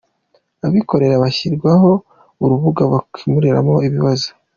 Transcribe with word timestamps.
Abikorera 0.67 1.15
bashyiriwe 1.23 1.71
ho 1.81 1.91
urubuga 2.43 2.81
bakemuriramo 2.93 3.75
ibibazo 3.87 4.29